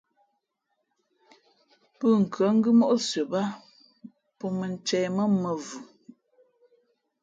Pʉ̂nkhʉ́ά 1.97 2.49
ngʉ́ 2.57 2.71
móʼ 2.79 2.93
sʉα 3.07 3.23
báá 3.31 3.49
pō 4.37 4.45
mᾱ 4.57 4.65
ncēh 4.73 5.07
mά 5.15 5.23
mᾱvhʉ 5.41 5.73
náh. 5.83 5.85